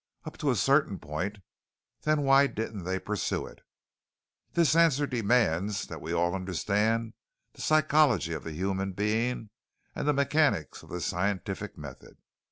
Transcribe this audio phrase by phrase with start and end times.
[0.25, 1.37] "Up to a certain point."
[2.01, 3.59] "Then why didn't they pursue it?"
[4.53, 7.13] "This answer demands that we all understand
[7.53, 9.51] the psychology of the human being
[9.93, 12.17] and the mechanics of the scientific method.